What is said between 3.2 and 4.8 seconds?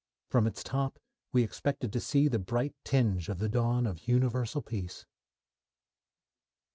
of the dawn of universal